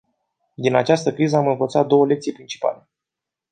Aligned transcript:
Din 0.55 0.75
această 0.75 1.13
criză, 1.13 1.35
am 1.35 1.47
învățat 1.47 1.87
două 1.87 2.05
lecții 2.05 2.33
principale. 2.33 2.87